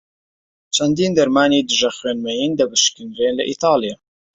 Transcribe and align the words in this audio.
چەندین 0.75 1.11
دەرمانی 1.17 1.65
دژە 1.69 1.89
خوێن 1.97 2.17
مەین 2.25 2.51
دەپشکنرێن 2.59 3.33
لە 3.39 3.43
ئیتاڵیا. 3.49 3.95